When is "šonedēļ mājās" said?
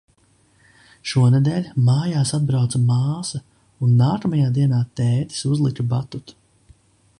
1.09-2.31